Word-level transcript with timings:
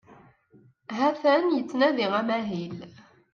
Ha-t-an 0.97 1.45
yettnadi 1.55 2.07
amahil. 2.19 2.77